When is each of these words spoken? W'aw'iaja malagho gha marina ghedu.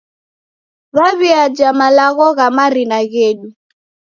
W'aw'iaja 0.95 1.69
malagho 1.79 2.27
gha 2.37 2.47
marina 2.57 2.97
ghedu. 3.11 3.47